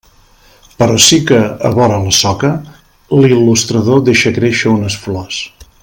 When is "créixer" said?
4.39-4.73